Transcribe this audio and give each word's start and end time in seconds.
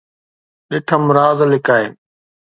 ڏٺم 0.69 1.03
راز 1.17 1.39
لڪائي 1.51 1.85